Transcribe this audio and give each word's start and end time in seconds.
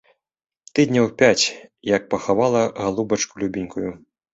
Тыдняў 0.79 1.05
пяць, 1.21 1.45
як 1.95 2.11
пахавала 2.17 2.67
галубачку 2.83 3.35
любенькую. 3.49 3.99